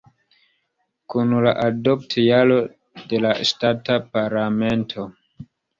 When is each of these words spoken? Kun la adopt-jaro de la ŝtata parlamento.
Kun 1.13 1.35
la 1.47 1.53
adopt-jaro 1.67 2.59
de 3.13 3.23
la 3.29 3.37
ŝtata 3.53 4.03
parlamento. 4.19 5.11